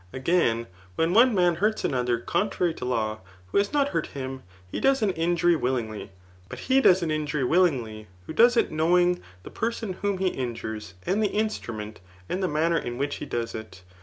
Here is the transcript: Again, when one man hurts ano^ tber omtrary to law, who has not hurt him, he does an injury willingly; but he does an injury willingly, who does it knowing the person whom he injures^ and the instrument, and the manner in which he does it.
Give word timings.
Again, 0.11 0.65
when 0.95 1.13
one 1.13 1.35
man 1.35 1.57
hurts 1.57 1.83
ano^ 1.83 2.03
tber 2.07 2.23
omtrary 2.25 2.75
to 2.77 2.85
law, 2.85 3.19
who 3.51 3.59
has 3.59 3.71
not 3.71 3.89
hurt 3.89 4.07
him, 4.17 4.41
he 4.71 4.79
does 4.79 5.03
an 5.03 5.11
injury 5.11 5.55
willingly; 5.55 6.09
but 6.49 6.57
he 6.57 6.81
does 6.81 7.03
an 7.03 7.11
injury 7.11 7.43
willingly, 7.43 8.07
who 8.25 8.33
does 8.33 8.57
it 8.57 8.71
knowing 8.71 9.21
the 9.43 9.51
person 9.51 9.93
whom 10.01 10.17
he 10.17 10.31
injures^ 10.31 10.93
and 11.05 11.21
the 11.21 11.27
instrument, 11.27 11.99
and 12.27 12.41
the 12.41 12.47
manner 12.47 12.79
in 12.79 12.97
which 12.97 13.17
he 13.17 13.27
does 13.27 13.53
it. 13.53 13.83